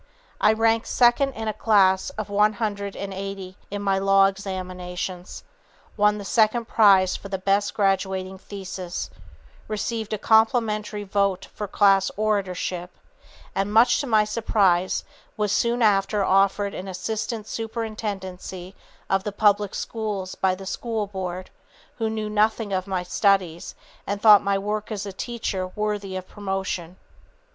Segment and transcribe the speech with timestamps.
[0.39, 5.43] "I ranked second in a class of one hundred and eighty in my law examinations,
[5.95, 9.11] won the second prize for the best graduating thesis,
[9.67, 12.89] received a complimentary vote for class oratorship,
[13.53, 15.03] and much to my surprise
[15.37, 18.73] was soon after offered an assistant superintendency
[19.07, 21.51] of the public schools by the school board,
[21.99, 23.75] who knew nothing of my studies
[24.07, 26.97] and thought my work as a teacher worthy of promotion.